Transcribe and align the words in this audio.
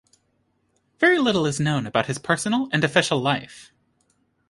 Very 0.97 1.19
little 1.19 1.45
is 1.45 1.59
known 1.59 1.85
about 1.85 2.07
his 2.07 2.17
personal 2.17 2.67
and 2.71 2.83
official 2.83 3.19
life. 3.19 3.71